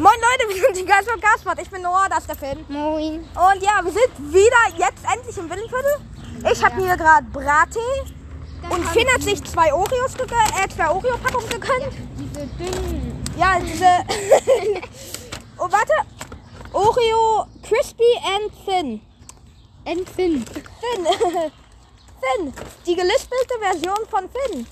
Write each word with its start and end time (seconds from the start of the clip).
Moin 0.00 0.14
Leute, 0.14 0.48
wir 0.48 0.62
sind 0.62 0.78
die 0.78 0.86
Geist 0.86 1.10
von 1.10 1.20
Gaspard. 1.20 1.60
Ich 1.60 1.68
bin 1.68 1.82
Noah, 1.82 2.08
das 2.08 2.20
ist 2.20 2.28
der 2.30 2.36
Finn. 2.36 2.64
Moin. 2.68 3.16
Und 3.18 3.62
ja, 3.62 3.84
wir 3.84 3.92
sind 3.92 4.32
wieder 4.32 4.78
jetzt 4.78 5.04
endlich 5.04 5.36
im 5.36 5.50
Willenviertel. 5.50 5.96
Ich 6.50 6.64
habe 6.64 6.80
mir 6.80 6.96
gerade 6.96 7.26
Brattee 7.30 7.78
und 8.70 8.82
Finn 8.88 9.06
hat 9.12 9.20
sich 9.20 9.44
zwei 9.44 9.70
Oreos 9.74 10.14
gegönnt, 10.14 10.52
äh, 10.58 10.66
zwei 10.70 10.88
Oreo-Packungen 10.88 11.50
gegönnt. 11.50 11.92
Diese 12.16 12.46
dünnen. 12.46 13.22
Ja, 13.36 13.60
diese. 13.60 13.84
oh, 15.58 15.68
warte. 15.70 15.92
Oreo 16.72 17.46
Crispy 17.62 18.16
and 18.24 18.52
Thin. 18.64 19.02
Entfinn. 19.84 20.46
Finn. 20.46 21.06
Finn. 22.22 22.54
Die 22.86 22.96
gelispelte 22.96 23.58
Version 23.60 23.98
von 24.08 24.30
Finn. 24.30 24.66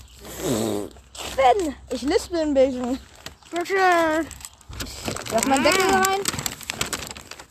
Finn. 1.13 1.75
Ich 1.91 2.01
lispel 2.01 2.39
ein 2.39 2.55
bisschen. 2.55 2.99
Bitte. 3.51 4.25
Lass 5.31 5.45
mal 5.45 5.61
Deckel 5.61 5.85
rein. 5.91 6.21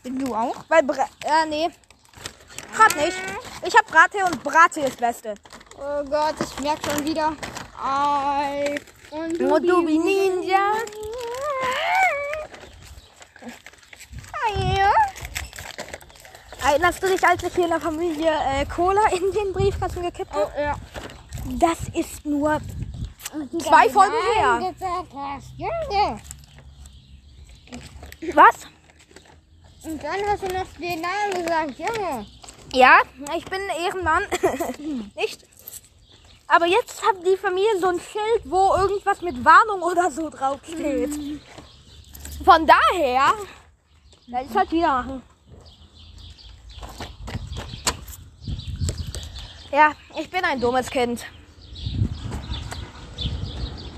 Du 0.03 0.35
auch? 0.35 0.55
Weil 0.67 0.83
Bra 0.83 1.05
äh, 1.23 1.45
nee. 1.47 1.69
Grad 2.75 2.95
nicht. 2.95 3.17
Ich 3.65 3.75
hab 3.75 3.85
Brattee 3.87 4.23
und 4.23 4.43
Brattee 4.43 4.85
ist 4.85 4.97
Beste. 4.97 5.35
Oh 5.77 6.03
Gott, 6.05 6.35
ich 6.39 6.59
merke 6.61 6.89
schon 6.89 7.05
wieder. 7.05 7.33
Ei. 7.81 8.79
Und 9.11 9.39
Und 9.39 9.67
du 9.67 9.87
wie 9.87 9.97
Ninja. 9.97 10.73
Ja. 14.55 14.91
Erinnerst 16.67 17.01
du 17.01 17.07
dich, 17.07 17.25
als 17.25 17.43
ich 17.43 17.53
hier 17.53 17.63
in 17.65 17.69
der 17.69 17.79
Familie 17.79 18.31
äh, 18.31 18.65
Cola 18.65 19.01
in 19.11 19.31
den 19.31 19.53
Briefkasten 19.53 20.01
gekippt 20.01 20.33
habe? 20.33 20.51
Oh, 20.55 20.59
ja. 20.59 20.75
Das 21.59 21.77
ist 21.93 22.25
nur 22.25 22.59
zwei 23.59 23.89
Folgen 23.89 24.13
her. 24.35 24.71
gesagt 24.73 25.13
hast. 25.15 25.47
Junge. 25.57 26.21
Was? 28.33 28.67
Und 29.83 30.03
dann 30.03 30.19
hast 30.27 30.43
du 30.43 30.47
noch 30.47 30.65
den 30.79 31.01
Namen 31.01 31.33
gesagt, 31.33 31.79
Junge. 31.79 32.25
Ja, 32.73 33.01
ich 33.35 33.45
bin 33.45 33.59
ein 33.61 33.83
Ehrenmann. 33.85 34.23
Nicht? 35.15 35.45
Aber 36.47 36.65
jetzt 36.65 37.01
hat 37.05 37.15
die 37.25 37.37
Familie 37.37 37.79
so 37.79 37.87
ein 37.87 37.99
Schild, 37.99 38.41
wo 38.45 38.75
irgendwas 38.75 39.21
mit 39.21 39.43
Warnung 39.45 39.81
oder 39.83 40.11
so 40.11 40.29
draufsteht. 40.29 41.41
Von 42.43 42.67
daher, 42.67 43.33
werde 44.27 44.47
ich 44.49 44.55
halt 44.55 44.71
wieder 44.71 44.87
machen. 44.87 45.21
Ja, 49.71 49.91
ich 50.19 50.29
bin 50.29 50.43
ein 50.43 50.59
dummes 50.59 50.89
Kind. 50.89 51.25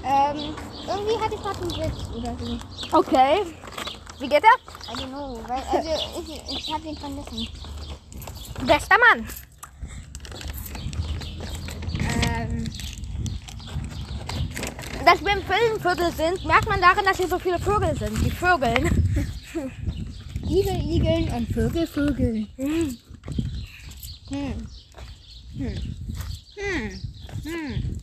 Ähm, 0.03 0.55
irgendwie 0.87 1.17
hatte 1.19 1.35
ich 1.35 1.41
gerade 1.41 1.61
einen 1.61 1.71
Witz 1.71 2.09
oder 2.13 2.35
so. 2.39 2.97
Okay. 2.97 3.45
Wie 4.21 4.29
geht 4.29 4.43
er? 4.43 4.93
I 4.93 4.95
don't 4.95 5.07
know. 5.07 5.43
Weil, 5.47 5.63
also, 5.63 5.89
ich, 6.21 6.59
ich 6.59 6.71
habe 6.71 6.87
ihn 6.87 6.95
vergessen. 6.95 7.47
Bester 8.67 8.95
Mann. 8.99 9.27
Ähm, 12.23 12.65
Dass 15.03 15.21
wir 15.21 15.31
im 15.31 15.41
Filmviertel 15.41 16.11
sind, 16.11 16.45
merkt 16.45 16.69
man 16.69 16.79
daran, 16.79 17.03
dass 17.03 17.17
hier 17.17 17.27
so 17.27 17.39
viele 17.39 17.57
Vögel 17.57 17.97
sind. 17.97 18.23
Die 18.23 18.29
Vögeln. 18.29 19.31
Igel, 20.47 20.75
Igeln 20.75 21.27
und 21.33 21.51
Vögel, 21.51 21.87
Vögel. 21.87 22.47
Hm. 22.57 22.97
Hm. 24.29 24.67
Hm. 25.57 25.75
Hm. 26.57 27.01
Hm. 27.43 28.01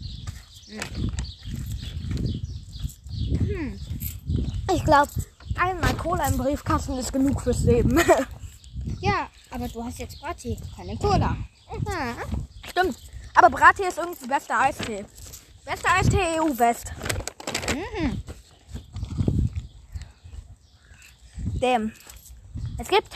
Hm. 3.39 3.81
Ich 4.75 4.85
glaube, 4.85 5.11
einmal 5.59 5.95
Cola 5.95 6.27
im 6.27 6.39
Briefkasten 6.39 6.97
ist 6.99 7.13
genug 7.13 7.41
fürs 7.43 7.61
Leben. 7.61 8.01
Ja, 9.01 9.29
aber 9.51 9.69
du 9.69 9.85
hast 9.85 9.99
jetzt 9.99 10.19
Brattee, 10.19 10.57
keine 10.75 10.97
Cola. 10.97 11.37
Aha. 11.69 12.15
Stimmt. 12.71 12.97
Aber 13.35 13.51
Brattee 13.51 13.87
ist 13.87 13.99
irgendwie 13.99 14.27
bester 14.27 14.59
Eistee. 14.59 15.05
Bester 15.67 15.91
Eistee 15.95 16.41
EU-West. 16.41 16.93
Mhm. 17.75 18.23
Damn. 21.61 21.93
Es 22.79 22.89
gibt 22.89 23.15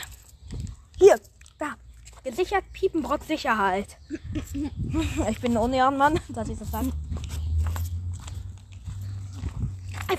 hier, 0.99 1.19
da, 1.57 1.73
gesichert 2.23 2.65
Piepenbrock 2.73 3.23
Sicherheit. 3.23 3.97
Ich 5.29 5.41
bin 5.41 5.53
ein 5.53 5.57
Unehrenmann, 5.57 6.19
dass 6.29 6.49
ich 6.49 6.59
das 6.59 6.69
sage. 6.69 6.91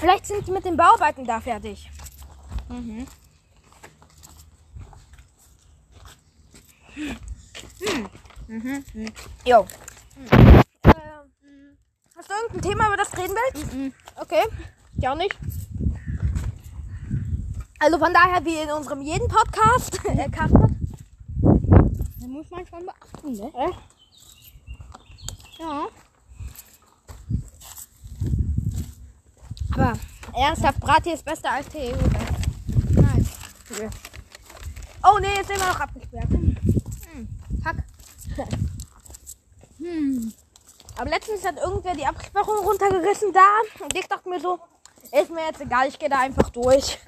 Vielleicht 0.01 0.27
sind 0.27 0.45
die 0.47 0.51
mit 0.51 0.65
den 0.65 0.77
Bauarbeiten 0.77 1.25
da 1.25 1.41
fertig. 1.41 1.89
Mhm. 2.69 3.07
Jo. 9.47 9.67
Ähm, 10.17 11.77
hast 12.17 12.29
du 12.31 12.35
irgendein 12.35 12.63
Thema, 12.63 12.87
über 12.89 12.97
das 12.97 13.11
du 13.11 13.21
reden 13.21 13.35
willst? 13.35 13.73
Mhm. 13.75 13.93
Okay. 14.17 14.43
Ich 14.97 15.09
auch 15.09 15.17
nicht. 15.17 15.37
Also 17.81 17.99
von 17.99 18.13
daher, 18.15 18.45
wie 18.45 18.57
in 18.57 18.71
unserem 18.71 19.03
jeden 19.03 19.29
Podcast, 19.29 20.01
äh, 20.09 20.29
Kasper. 20.31 20.69
Da 22.21 22.27
muss 22.27 22.51
man 22.51 22.67
schon 22.67 22.87
beachten, 22.87 23.33
ne? 23.33 23.53
Äh, 23.55 23.71
Ja. 25.59 25.87
aber 29.73 29.93
ernsthaft, 30.35 30.81
Brattee 30.81 31.13
ist 31.13 31.25
bester 31.25 31.51
als 31.53 31.69
TU. 31.69 31.79
Oh 35.03 35.19
nee, 35.21 35.35
jetzt 35.37 35.49
sind 35.49 35.59
wir 35.59 35.67
noch 35.67 35.81
abgesperrt. 35.81 36.29
Hack. 37.65 37.85
Hm. 39.79 40.33
Aber 40.97 41.11
letztens 41.11 41.45
hat 41.45 41.57
irgendwer 41.59 41.95
die 41.95 42.07
Absperrung 42.07 42.65
runtergerissen 42.65 43.33
da. 43.33 43.61
Und 43.83 43.95
ich 43.95 44.07
dachte 44.07 44.29
mir 44.29 44.41
so, 44.41 44.61
ist 45.13 45.31
mir 45.31 45.47
jetzt 45.47 45.61
egal, 45.61 45.89
ich 45.89 45.99
gehe 45.99 46.09
da 46.09 46.21
einfach 46.21 46.49
durch. 46.51 46.99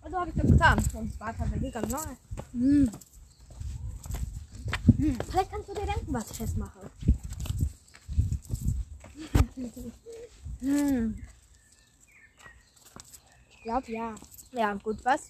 Also 0.00 0.18
habe 0.18 0.30
ich 0.30 0.36
das 0.36 0.50
getan. 0.50 0.78
Und 0.94 1.12
es 1.12 1.20
war 1.20 1.36
tatsächlich 1.36 1.72
ganz 1.72 1.90
neu. 1.90 1.98
Hm. 2.52 2.90
Vielleicht 5.28 5.50
kannst 5.50 5.68
du 5.68 5.74
dir 5.74 5.86
denken, 5.86 6.12
was 6.14 6.30
ich 6.30 6.38
jetzt 6.38 6.56
mache. 6.56 6.78
Hm. 10.60 11.18
Ich 13.50 13.62
glaube 13.64 13.92
ja. 13.92 14.14
Ja, 14.52 14.72
gut, 14.74 15.04
was? 15.04 15.28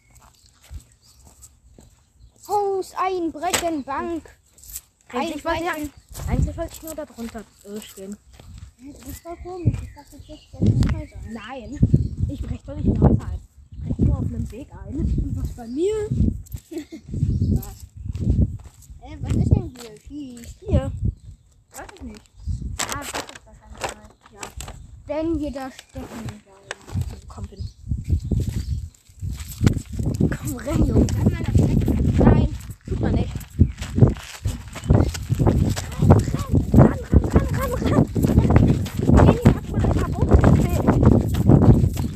Haus 2.85 2.95
einbrechen, 2.99 3.83
Bank. 3.85 4.29
Eigentlich 5.09 5.45
wollte, 5.45 5.63
ich, 5.63 6.29
eigentlich 6.29 6.57
wollte 6.57 6.73
ich 6.75 6.83
nur 6.83 6.95
da 6.95 7.05
drunter 7.07 7.45
äh, 7.65 7.81
stehen. 7.81 8.17
Das 9.07 9.19
voll 9.21 9.37
komisch. 9.43 9.77
Ich 9.83 9.95
dachte, 9.95 10.19
du 10.19 10.19
brichst 10.19 10.53
jetzt 10.53 10.63
in 10.63 10.93
Häuser 10.93 11.17
ein. 11.17 11.33
Nein, 11.33 11.79
ich 12.29 12.43
breche 12.43 12.63
doch 12.67 12.77
nicht 12.77 12.87
in 12.87 13.01
Häuser 13.01 13.25
ein. 13.25 13.41
Ich 13.71 13.79
breche 13.89 14.03
nur 14.03 14.19
auf 14.19 14.25
einem 14.25 14.51
Weg 14.53 14.69
ein. 14.73 14.97
Und 14.99 15.37
was 15.37 15.51
bei 15.53 15.67
mir? 15.67 15.95
was? 17.57 17.87
Äh, 19.01 19.17
was 19.21 19.33
ist 19.33 19.57
denn 19.57 19.75
hier? 19.81 19.97
Schieß. 20.07 20.55
Hier. 20.61 20.93
Weiß 21.71 21.87
ich 21.95 22.03
nicht. 22.03 22.21
Ah, 22.81 22.99
das 22.99 23.09
ist 23.09 23.47
wahrscheinlich 23.47 23.95
mal. 23.95 24.11
Ja, 24.35 24.41
Wenn 25.07 25.39
wir 25.39 25.53
da 25.53 25.71
stecken 25.71 26.07
sollen. 26.45 27.25
komm 27.29 27.45
hin. 27.49 27.65
Komm 30.37 30.57
rein, 30.57 30.85
Junge. 30.87 31.07
Sag 31.15 31.25
mal, 31.25 31.43
das 31.45 31.55
steckt. 31.55 32.19
Nein, 32.19 32.49
tut 32.89 33.01
man 33.01 33.13
nicht. 33.15 33.33
Ran, 36.75 36.99
ran, 37.11 37.25
ran, 37.33 37.47
ran, 37.55 37.73
ran. 37.83 38.07
Leni 39.27 39.45
hat 39.45 39.71
wohl 39.71 39.81
ein 39.85 39.93
Verbot 39.93 40.31
erzählt, 40.31 40.85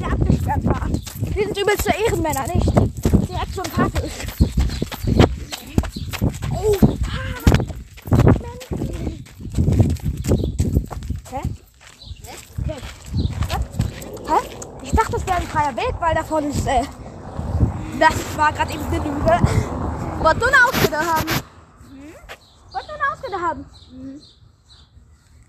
der 0.01 0.13
abgesperrt 0.13 0.65
war. 0.65 0.89
Wir 1.35 1.45
sind 1.47 1.57
übelste 2.19 2.29
Ehrenmänner, 2.29 2.47
nicht? 2.55 2.67
Direkt 3.29 3.59
ein 3.59 3.71
Party. 3.73 4.11
Oh, 6.51 6.77
ah. 7.05 7.29
Hä? 11.31 11.43
Okay. 12.59 12.77
Was? 13.49 13.63
Hä? 14.29 14.49
Ich 14.83 14.91
dachte, 14.91 15.13
das 15.13 15.27
wäre 15.27 15.37
ein 15.37 15.47
freier 15.47 15.77
Weg, 15.77 15.95
weil 16.01 16.15
da 16.15 16.25
vorne 16.25 16.49
ist, 16.49 16.67
äh, 16.67 16.83
das 17.99 18.15
war 18.37 18.53
gerade 18.53 18.73
eben 18.73 18.85
eine 18.85 18.97
Lüge. 18.97 19.41
Wollt 20.21 20.43
du 20.43 20.47
eine 20.47 20.65
Ausrede 20.65 20.99
haben? 20.99 21.29
Wollt 22.73 22.85
du 22.89 22.95
eine 22.95 23.13
Ausrede 23.13 23.41
haben? 23.41 23.65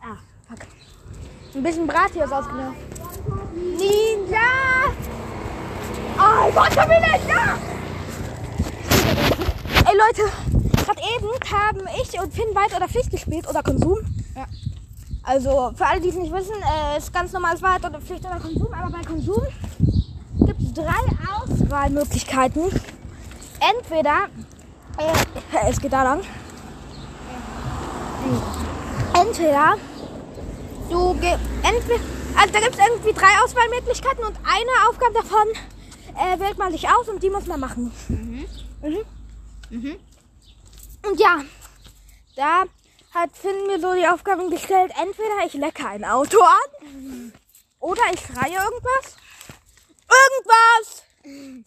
Ah, 0.02 0.18
fuck. 0.48 0.60
Ein 1.56 1.64
bisschen 1.64 1.88
Brat 1.88 2.12
hier 2.14 2.26
ist 2.26 2.34
ausgenommen. 2.34 2.76
Ninja! 3.56 4.69
Oh, 6.30 6.48
ich 6.48 6.56
wollte 6.56 6.74
schon 6.74 6.84
wieder 6.84 7.18
ja! 7.28 7.58
Ey 9.90 9.98
Leute, 9.98 10.32
gerade 10.86 11.02
eben 11.16 11.28
haben 11.52 11.88
ich 12.00 12.22
und 12.22 12.32
Finn 12.32 12.54
Weit 12.54 12.76
oder 12.76 12.88
Pflicht 12.88 13.10
gespielt 13.10 13.50
oder 13.50 13.64
Konsum. 13.64 13.98
Ja. 14.36 14.46
Also 15.24 15.72
für 15.76 15.86
alle, 15.86 16.00
die 16.00 16.10
es 16.10 16.16
nicht 16.16 16.32
wissen, 16.32 16.54
äh, 16.54 17.00
ist 17.00 17.12
ganz 17.12 17.32
normales 17.34 17.64
Wahrheit 17.64 17.84
oder 17.84 18.00
Pflicht 18.00 18.24
oder 18.26 18.40
Konsum, 18.40 18.72
aber 18.72 18.92
bei 18.92 19.04
Konsum 19.04 19.42
gibt 20.46 20.62
es 20.62 20.74
drei 20.74 21.02
Auswahlmöglichkeiten. 21.34 22.64
Entweder, 23.60 24.28
äh, 24.98 25.68
es 25.70 25.82
geht 25.82 25.94
da 25.94 26.04
lang. 26.04 26.22
Entweder 29.16 29.78
du 30.92 31.12
entweder, 31.12 32.00
also 32.36 32.54
da 32.54 32.60
gibt 32.60 32.76
es 32.76 32.88
irgendwie 32.88 33.14
drei 33.14 33.44
Auswahlmöglichkeiten 33.44 34.24
und 34.26 34.36
eine 34.44 34.90
Aufgabe 34.90 35.14
davon 35.14 35.48
äh, 36.20 36.40
wählt 36.40 36.58
man 36.58 36.72
sich 36.72 36.88
aus 36.88 37.08
und 37.08 37.24
die 37.24 37.30
muss 37.30 37.46
man 37.46 37.60
machen. 37.60 37.92
Mhm. 38.10 38.46
Und 41.06 41.20
ja, 41.20 41.42
da 42.36 42.64
hat 43.14 43.30
Finn 43.34 43.68
mir 43.68 43.80
so 43.80 43.94
die 43.94 44.08
Aufgaben 44.08 44.50
gestellt, 44.50 44.92
entweder 45.02 45.46
ich 45.46 45.54
lecke 45.54 45.88
ein 45.88 46.04
Auto 46.04 46.40
an 46.42 47.34
oder 47.80 48.02
ich 48.14 48.20
schreie 48.20 48.54
irgendwas. 48.54 49.16
Irgendwas! 50.10 51.04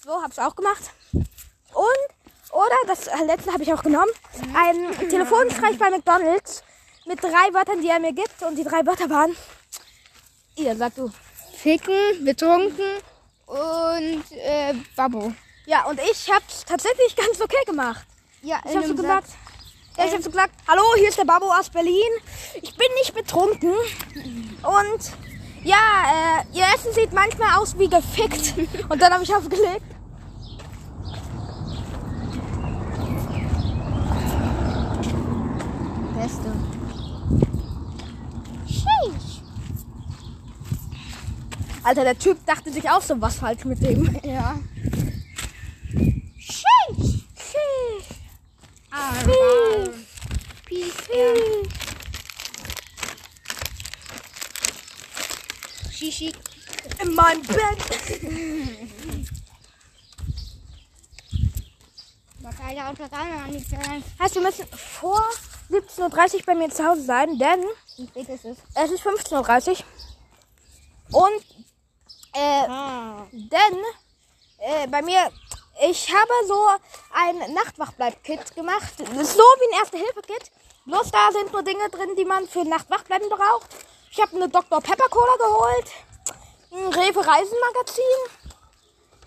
So 0.05 0.23
hab's 0.23 0.39
auch 0.39 0.55
gemacht. 0.55 0.91
Und, 1.13 2.53
oder, 2.53 2.77
das 2.87 3.07
letzte 3.27 3.53
habe 3.53 3.63
ich 3.63 3.73
auch 3.73 3.83
genommen, 3.83 4.11
ein 4.55 5.09
Telefonstreich 5.09 5.79
bei 5.79 5.91
McDonalds 5.91 6.63
mit 7.07 7.23
drei 7.23 7.53
Wörtern, 7.53 7.81
die 7.81 7.89
er 7.89 8.01
mir 8.01 8.13
gibt. 8.13 8.43
Und 8.43 8.57
die 8.57 8.65
drei 8.65 8.85
Wörter 8.85 9.09
waren, 9.09 9.35
ihr, 10.57 10.77
sag 10.77 10.95
du. 10.95 11.11
Ficken, 11.55 12.25
betrunken 12.25 13.03
und 13.53 14.25
äh, 14.33 14.75
Babbo. 14.97 15.33
Ja, 15.67 15.85
und 15.85 16.01
ich 16.01 16.31
hab's 16.33 16.65
tatsächlich 16.65 17.15
ganz 17.15 17.41
okay 17.41 17.63
gemacht. 17.67 18.07
Ja, 18.43 18.61
Ich 18.69 18.75
hab 18.75 18.85
so 18.85 18.95
gesagt, 18.95 19.29
ja, 19.97 20.07
ich 20.07 20.13
hab 20.13 20.23
so 20.23 20.31
gesagt, 20.31 20.55
hallo, 20.67 20.83
hier 20.97 21.11
ist 21.11 21.19
der 21.19 21.25
Babo 21.25 21.47
aus 21.53 21.69
Berlin. 21.69 22.11
Ich 22.55 22.75
bin 22.77 22.89
nicht 22.99 23.15
betrunken. 23.15 23.73
Und 23.73 25.13
ja, 25.63 25.77
äh, 25.77 26.57
ihr 26.59 26.65
Essen 26.75 26.93
sieht 26.93 27.13
manchmal 27.13 27.59
aus 27.59 27.79
wie 27.79 27.89
gefickt. 27.89 28.55
Und 28.89 29.01
dann 29.01 29.13
habe 29.13 29.23
ich 29.23 29.35
aufgelegt. 29.35 29.83
Beste. 36.17 36.53
Alter, 41.84 42.05
der 42.05 42.19
Typ 42.19 42.38
dachte 42.46 42.73
sich 42.73 42.88
auch 42.88 43.02
so, 43.02 43.20
was 43.20 43.37
falsch 43.37 43.64
mit 43.64 43.82
dem. 43.82 44.19
Ja. 44.23 44.58
Sheesh. 46.38 47.25
Ah, 48.90 49.12
Peace. 50.64 50.93
Sheesh. 51.06 51.93
Shishi. 55.90 56.32
In 57.00 57.14
meinem 57.14 57.43
Bett. 57.43 57.58
Heißt, 64.19 64.34
wir 64.34 64.43
müssen 64.43 64.67
vor 64.69 65.23
17.30 65.70 66.34
Uhr 66.34 66.43
bei 66.46 66.55
mir 66.55 66.70
zu 66.70 66.84
Hause 66.84 67.02
sein, 67.02 67.38
denn 67.38 67.64
es 68.14 68.44
ist 68.44 68.62
15.30 69.02 69.70
Uhr. 69.70 69.76
Und 71.25 71.52
äh, 72.32 72.67
Ah. 72.69 73.26
Denn 73.32 73.79
äh, 74.58 74.87
bei 74.88 75.02
mir, 75.02 75.31
ich 75.88 76.08
habe 76.12 76.32
so 76.46 76.67
ein 77.14 77.55
Nachtwachbleib-Kit 77.55 78.55
gemacht. 78.55 78.93
So 78.99 79.05
wie 79.05 79.75
ein 79.75 79.81
Erste-Hilfe-Kit. 79.81 80.50
Bloß 80.87 81.11
da 81.11 81.31
sind 81.32 81.52
nur 81.52 81.62
Dinge 81.62 81.88
drin, 81.90 82.14
die 82.17 82.25
man 82.25 82.49
für 82.49 82.64
Nachtwachbleiben 82.64 83.29
braucht. 83.29 83.69
Ich 84.11 84.20
habe 84.20 84.37
eine 84.37 84.49
Dr. 84.49 84.81
Pepper 84.81 85.08
Cola 85.08 85.37
geholt. 85.37 85.87
Ein 86.73 86.87
Rewe 86.93 87.26
Reisenmagazin. 87.26 88.20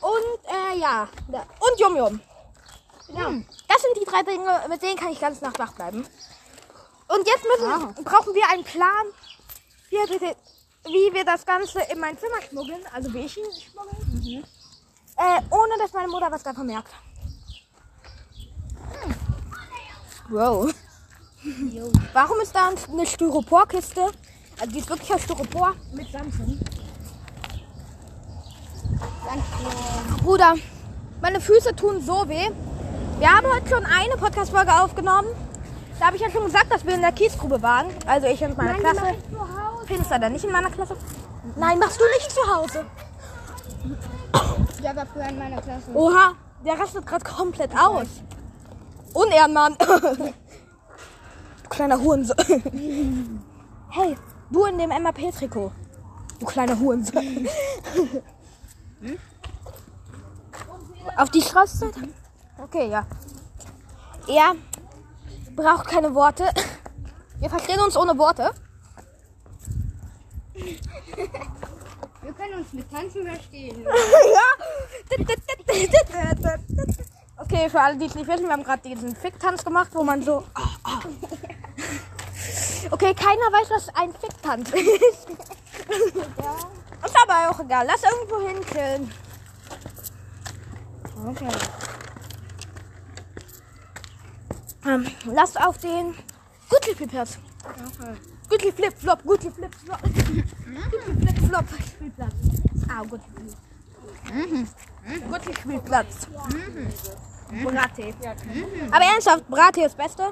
Und 0.02 0.52
äh, 0.52 0.78
ja. 0.80 1.08
Und 1.60 1.80
Yum 1.80 1.96
Yum. 1.96 2.22
Ja. 3.10 3.32
Das 3.68 3.82
sind 3.82 3.98
die 4.00 4.06
drei 4.06 4.24
Dinge, 4.24 4.66
mit 4.68 4.82
denen 4.82 4.98
kann 4.98 5.12
ich 5.12 5.20
ganz 5.20 5.42
Nacht 5.42 5.60
wach 5.60 5.74
bleiben. 5.74 6.08
Und 7.08 7.28
jetzt 7.28 7.44
müssen, 7.44 7.72
Ah. 7.72 7.94
brauchen 8.04 8.34
wir 8.34 8.48
einen 8.50 8.64
Plan, 8.64 9.06
wie 9.90 9.98
wir, 10.20 10.36
wie 10.86 11.14
wir 11.14 11.26
das 11.26 11.46
Ganze 11.46 11.80
in 11.92 12.00
mein 12.00 12.18
Zimmer 12.18 12.42
schmuggeln. 12.48 12.82
Also 12.94 13.14
wie 13.14 13.20
ich 13.20 13.38
ihn 13.38 13.44
schmuggeln. 13.44 14.44
Äh, 15.18 15.42
ohne 15.50 15.78
dass 15.80 15.94
meine 15.94 16.08
Mutter 16.08 16.32
was 16.32 16.44
davon 16.44 16.68
merkt. 16.68 16.92
Wow. 20.30 20.74
Jo. 21.72 21.92
Warum 22.14 22.40
ist 22.42 22.56
da 22.56 22.72
eine 22.92 23.06
Styroporkiste? 23.06 24.02
Also 24.60 24.72
die 24.72 24.80
ist 24.80 24.90
wirklich 24.90 25.14
aus 25.14 25.22
Styropor 25.22 25.76
mit. 25.94 26.12
Ganz 26.12 26.36
so. 26.38 26.58
Bruder, 30.24 30.56
meine 31.22 31.40
Füße 31.40 31.76
tun 31.76 32.02
so 32.02 32.28
weh. 32.28 32.50
Wir 33.20 33.30
haben 33.30 33.48
heute 33.48 33.70
schon 33.70 33.86
eine 33.86 34.18
Podcast-Folge 34.18 34.74
aufgenommen. 34.74 35.28
Da 36.00 36.08
habe 36.08 36.18
ich 36.18 36.22
ja 36.22 36.30
schon 36.30 36.46
gesagt, 36.46 36.72
dass 36.72 36.86
wir 36.86 36.94
in 36.96 37.02
der 37.02 37.12
Kiesgrube 37.12 37.62
waren. 37.62 37.88
Also 38.06 38.28
ich 38.28 38.44
und 38.44 38.58
meine 38.58 38.80
Klasse. 38.80 39.16
Findest 39.86 40.12
du 40.12 40.20
da 40.20 40.30
nicht 40.30 40.44
in 40.44 40.52
meiner 40.52 40.70
Klasse? 40.70 40.98
Nein, 41.56 41.80
machst 41.80 42.00
du 42.00 42.04
nicht 42.18 42.32
zu 42.32 42.42
Hause. 42.56 42.86
Ich 44.80 44.96
war 44.96 45.06
früher 45.06 45.30
in 45.30 45.38
meiner 45.38 45.62
Klasse. 45.62 45.92
Oha, 45.94 46.34
der 46.66 46.80
rastet 46.80 47.06
gerade 47.06 47.24
komplett 47.24 47.72
aus. 47.78 48.08
Unehrenmann. 49.14 49.76
du 49.78 51.70
kleiner 51.70 52.00
Hurensohn. 52.00 52.36
hey, 53.90 54.18
du 54.50 54.66
in 54.66 54.78
dem 54.78 54.90
MAP-Trikot. 54.90 55.72
Du 56.40 56.46
kleiner 56.46 56.78
Hurensohn. 56.80 57.48
Auf 61.18 61.30
die 61.30 61.42
Straßenzeit? 61.42 62.10
Okay, 62.62 62.90
ja. 62.90 63.06
Er 64.28 64.56
braucht 65.56 65.88
keine 65.88 66.14
Worte. 66.14 66.44
Wir 67.40 67.50
verstehen 67.50 67.80
uns 67.80 67.96
ohne 67.96 68.18
Worte. 68.18 68.52
Wir 70.56 72.34
können 72.34 72.54
uns 72.56 72.65
mit 72.76 72.92
Tanzen 72.92 73.26
verstehen. 73.26 73.84
ja. 74.34 74.50
Okay, 77.38 77.70
für 77.70 77.82
alle, 77.82 77.98
die 77.98 78.06
es 78.06 78.16
nicht 78.16 78.28
wissen, 78.28 78.46
wir 78.46 78.52
haben 78.52 78.64
gerade 78.64 78.82
diesen 78.88 79.16
Ficktanz 79.16 79.64
gemacht, 79.64 79.90
wo 79.94 80.04
man 80.04 80.22
so. 80.22 80.44
Okay, 82.92 83.16
keiner 83.16 83.52
weiß, 83.52 83.70
was 83.72 83.90
ein 83.96 84.14
Ficktanz 84.14 84.70
ist. 84.70 85.28
Ist 87.06 87.16
aber 87.24 87.50
auch 87.50 87.60
egal. 87.60 87.88
Lass 87.88 88.04
irgendwo 88.04 88.48
hin 88.48 88.64
chillen. 88.72 89.12
Okay. 91.28 91.50
Ähm, 94.86 95.08
lass 95.26 95.58
auf 95.58 95.78
den 95.80 96.16
Fliplatz. 96.96 97.40
Okay. 97.64 98.35
Gutli 98.50 98.72
Flip 98.72 98.94
Flop, 98.98 99.24
Gutli 99.24 99.52
Flip 99.52 99.74
Flop. 99.74 100.02
Gutli 100.02 100.44
Flip 101.20 101.38
Flop 101.48 101.66
Spielplatz. 101.88 102.34
Ah, 102.90 103.02
Gutli 103.02 103.30
Flip. 103.36 103.56
Gutli 105.30 105.54
Spielplatz. 105.56 106.28
Brate. 107.64 108.14
Aber 108.92 109.06
ernsthaft, 109.06 109.48
Brate 109.48 109.82
ist 109.82 109.98
das 109.98 110.06
Beste. 110.06 110.32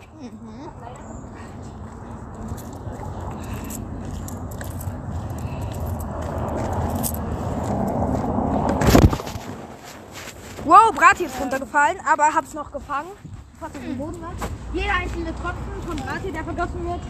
Wow, 10.66 10.92
Brati 10.96 11.26
ist 11.26 11.40
runtergefallen, 11.42 12.00
aber 12.06 12.34
hab's 12.34 12.54
noch 12.54 12.72
gefangen. 12.72 13.12
Fast 13.60 13.76
auf 13.76 13.82
den 13.82 13.98
Boden 13.98 14.22
war. 14.22 14.34
Jeder 14.74 14.94
einzelne 14.94 15.36
Tropfen 15.36 15.84
von 15.86 15.98
Brati, 15.98 16.32
der 16.32 16.44
vergossen 16.44 16.86
wird, 16.86 17.02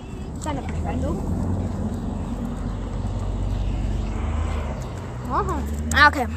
ist 0.44 0.48
eine 0.48 0.62
Verschwendung. 0.64 1.18
Ah, 5.96 6.08
okay. 6.08 6.28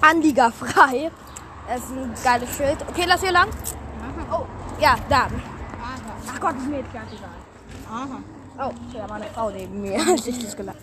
Anlieger 0.00 0.52
frei. 0.52 1.10
Das 1.68 1.80
ist 1.80 1.90
ein 1.90 2.14
geiles 2.22 2.56
Schild. 2.56 2.78
Okay, 2.88 3.04
lass 3.06 3.20
hier 3.20 3.32
lang. 3.32 3.48
Aha. 3.48 4.38
Oh, 4.38 4.46
ja, 4.80 4.96
da. 5.08 5.22
Aha. 5.22 5.30
Ach 6.28 6.40
Gott, 6.40 6.56
ist 6.56 6.66
mir 6.68 6.78
jetzt 6.78 6.92
ganz 6.92 7.12
egal. 7.12 7.30
Aha. 7.90 8.18
Oh, 8.58 8.72
da 8.92 9.08
war 9.08 9.16
eine 9.16 9.26
Frau 9.26 9.50
neben 9.50 9.80
mir, 9.82 9.98
als 10.08 10.26
ich 10.26 10.42
das 10.42 10.56
gelacht 10.56 10.78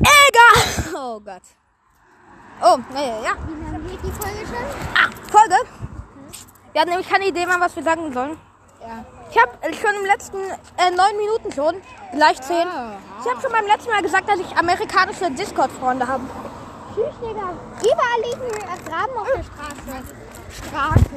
Egal! 0.00 0.94
Oh 0.94 1.20
Gott. 1.20 1.42
Oh, 2.62 2.78
nee, 2.92 3.24
ja. 3.24 3.34
Wie 3.46 3.64
lange 3.64 3.88
geht 3.88 4.02
die 4.02 4.10
Folge 4.10 4.46
schon? 4.46 4.64
Ah, 4.94 5.08
Folge. 5.30 5.54
Wir 6.72 6.80
hatten 6.80 6.90
nämlich 6.90 7.08
keine 7.08 7.26
Idee 7.26 7.46
mehr, 7.46 7.60
was 7.60 7.74
wir 7.76 7.82
sagen 7.82 8.12
sollen. 8.12 8.36
Ja. 8.80 9.04
Ich 9.30 9.38
habe 9.40 9.52
schon 9.74 9.94
im 9.94 10.06
letzten 10.06 10.38
äh, 10.38 10.90
neun 10.90 11.16
Minuten 11.16 11.52
schon, 11.52 11.76
gleich 12.12 12.40
zehn. 12.40 12.66
Ah. 12.66 12.92
Ich 13.22 13.30
habe 13.30 13.40
schon 13.40 13.52
beim 13.52 13.66
letzten 13.66 13.90
Mal 13.90 14.02
gesagt, 14.02 14.28
dass 14.28 14.40
ich 14.40 14.56
amerikanische 14.56 15.30
Discord-Freunde 15.30 16.06
habe. 16.06 16.24
Tschüss, 16.94 17.14
Digga. 17.20 17.54
Überall 17.78 18.20
liegen 18.24 18.50
Graben 18.86 19.16
auf 19.16 19.28
der 19.36 19.44
Straße. 19.44 20.02
Straße. 20.50 21.10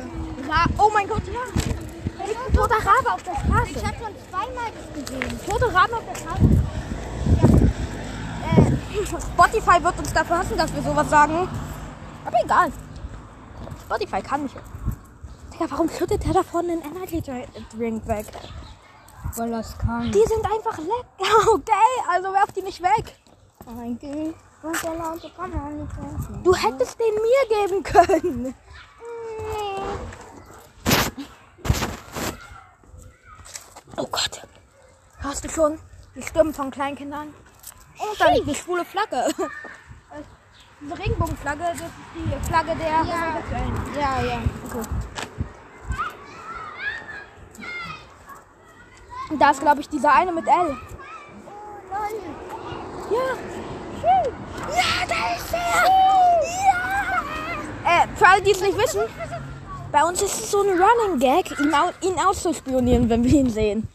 Ja, 0.47 0.65
oh 0.77 0.91
mein 0.93 1.07
Gott, 1.07 1.23
ja. 1.25 2.25
liegt 2.25 2.39
ein 2.47 2.53
toter 2.53 2.75
Rabe 2.75 3.13
auf 3.13 3.23
der 3.23 3.33
Straße. 3.33 3.71
Ich 3.71 3.85
habe 3.85 3.97
schon 3.97 4.15
zweimal 4.29 4.69
das 4.75 4.93
gesehen. 4.93 5.39
Tote 5.49 5.73
Raben 5.73 5.93
auf 5.93 6.03
der 6.07 6.15
Straße. 6.15 6.43
Äh, 8.45 9.05
Spotify 9.33 9.83
wird 9.83 9.97
uns 9.97 10.13
dafür 10.13 10.37
hassen, 10.37 10.57
dass 10.57 10.73
wir 10.73 10.83
sowas 10.83 11.09
sagen. 11.09 11.49
Aber 12.25 12.37
egal. 12.43 12.71
Spotify 13.93 14.21
kann 14.23 14.43
mich. 14.43 14.53
Digga, 15.53 15.65
warum 15.69 15.87
schüttet 15.87 16.25
der 16.25 16.33
da 16.33 16.43
vorne 16.43 16.69
den 16.69 16.81
Energy 16.81 17.21
Drink 17.21 18.07
weg? 18.07 18.25
Weil 19.35 19.51
das 19.51 19.77
kann. 19.77 20.11
Die 20.11 20.23
sind 20.27 20.43
einfach 20.45 20.77
lecker. 20.77 21.03
Okay, 21.53 21.71
also 22.09 22.33
werf 22.33 22.51
die 22.53 22.63
nicht 22.63 22.81
weg. 22.81 23.15
Eigentlich. 23.67 24.33
Du 26.43 26.55
hättest 26.55 26.99
den 26.99 27.13
mir 27.15 27.67
geben 27.67 27.83
können. 27.83 28.55
Oh 33.95 34.07
Gott. 34.11 34.41
Hörst 35.19 35.45
du 35.45 35.49
schon? 35.49 35.77
Die 36.15 36.23
Stimmen 36.23 36.51
von 36.51 36.71
Kleinkindern. 36.71 37.27
Und 37.27 38.19
da 38.19 38.31
liegt 38.31 38.47
eine 38.47 38.55
schwule 38.55 38.83
Flagge. 38.83 39.27
Diese 40.83 40.99
Regenbogenflagge, 40.99 41.63
das 41.63 41.75
ist 41.75 41.93
die 42.13 42.47
Flagge 42.49 42.75
der 42.75 42.99
Homosexuellen. 42.99 43.73
Ja, 43.95 44.21
ja. 44.21 44.41
Und 49.29 49.41
da 49.41 49.51
ist, 49.51 49.61
glaube 49.61 49.79
ich, 49.79 49.87
dieser 49.87 50.13
eine 50.13 50.33
mit 50.33 50.45
L. 50.45 50.77
Oh, 51.89 53.13
Ja. 53.13 53.35
Ja, 54.75 55.07
da 55.07 55.35
ist 55.35 55.53
er. 55.53 55.59
Ja. 57.85 58.03
Äh, 58.03 58.07
für 58.17 58.27
alle, 58.27 58.41
die 58.41 58.51
es 58.51 58.61
nicht 58.61 58.77
wissen, 58.77 59.01
bei 59.91 60.03
uns 60.03 60.21
ist 60.21 60.33
es 60.33 60.51
so 60.51 60.61
ein 60.63 60.69
Running 60.69 61.19
Gag, 61.19 61.59
ihn, 61.59 61.73
au 61.73 61.91
ihn 62.01 62.19
auszuspionieren, 62.19 63.09
wenn 63.09 63.23
wir 63.23 63.31
ihn 63.31 63.49
sehen. 63.49 63.87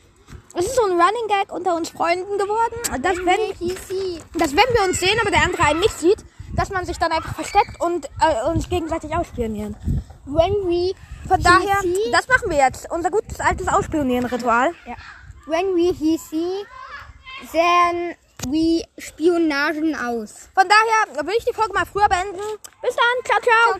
Es 0.55 0.65
ist 0.67 0.77
so 0.77 0.85
ein 0.85 0.93
Running 0.93 1.29
Gag 1.29 1.53
unter 1.53 1.77
uns 1.77 1.91
Freunden 1.91 2.39
geworden, 2.39 3.03
dass 3.03 3.17
wenn, 3.19 4.39
dass 4.39 4.53
wenn 4.53 4.75
wir 4.75 4.85
uns 4.89 5.01
sehen, 5.01 5.19
aber 5.21 5.31
der 5.31 5.43
andere 5.43 5.65
einen 5.65 5.81
nicht 5.81 5.99
sieht, 5.99 6.25
dass 6.69 6.75
man 6.77 6.85
sich 6.85 6.99
dann 6.99 7.13
einfach 7.13 7.35
versteckt 7.35 7.81
und 7.81 8.07
äh, 8.21 8.47
uns 8.51 8.69
gegenseitig 8.69 9.15
ausspionieren. 9.17 9.75
When 10.27 10.53
we 10.69 10.93
Von 11.27 11.43
daher, 11.43 11.81
see- 11.83 12.11
das 12.13 12.29
machen 12.29 12.51
wir 12.51 12.59
jetzt. 12.59 12.91
Unser 12.91 13.11
gutes 13.11 13.41
altes 13.41 13.69
Ausspionieren-Ritual. 13.69 14.73
when 15.47 15.75
we 15.75 15.93
he 15.95 16.19
see, 16.19 16.65
then 17.53 18.15
we 18.49 18.83
spionagen 18.99 19.95
aus. 19.97 20.49
Von 20.55 20.65
daher 20.69 21.27
will 21.27 21.35
ich 21.39 21.45
die 21.47 21.55
Folge 21.55 21.73
mal 21.73 21.87
früher 21.87 22.09
beenden. 22.09 22.41
Bis 22.83 22.95
dann. 22.95 23.25
Ciao, 23.25 23.41
ciao. 23.41 23.75